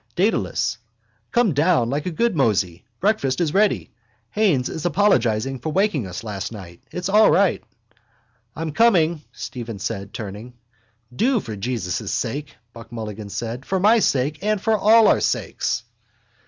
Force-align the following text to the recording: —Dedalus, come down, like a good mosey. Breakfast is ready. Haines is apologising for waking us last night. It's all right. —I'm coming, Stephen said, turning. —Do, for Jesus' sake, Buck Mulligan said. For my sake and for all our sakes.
—Dedalus, 0.15 0.79
come 1.31 1.53
down, 1.53 1.91
like 1.91 2.07
a 2.07 2.09
good 2.09 2.35
mosey. 2.35 2.85
Breakfast 2.99 3.39
is 3.39 3.53
ready. 3.53 3.91
Haines 4.31 4.67
is 4.67 4.83
apologising 4.83 5.59
for 5.59 5.71
waking 5.71 6.07
us 6.07 6.23
last 6.23 6.51
night. 6.51 6.81
It's 6.89 7.07
all 7.07 7.29
right. 7.29 7.63
—I'm 8.55 8.71
coming, 8.71 9.21
Stephen 9.31 9.77
said, 9.77 10.11
turning. 10.11 10.55
—Do, 11.15 11.39
for 11.39 11.55
Jesus' 11.55 12.11
sake, 12.11 12.55
Buck 12.73 12.91
Mulligan 12.91 13.29
said. 13.29 13.63
For 13.63 13.79
my 13.79 13.99
sake 13.99 14.39
and 14.41 14.59
for 14.59 14.75
all 14.75 15.07
our 15.07 15.19
sakes. 15.21 15.83